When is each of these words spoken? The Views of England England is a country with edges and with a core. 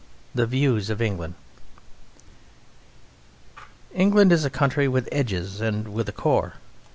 The 0.33 0.47
Views 0.47 0.89
of 0.89 0.99
England 0.99 1.35
England 3.93 4.31
is 4.31 4.43
a 4.43 4.49
country 4.49 4.87
with 4.87 5.07
edges 5.11 5.61
and 5.61 5.93
with 5.93 6.09
a 6.09 6.11
core. 6.11 6.53